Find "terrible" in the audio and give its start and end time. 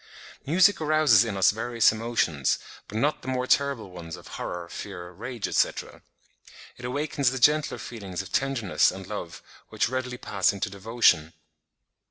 3.45-3.91